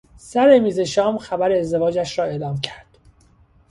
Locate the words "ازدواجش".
1.51-2.19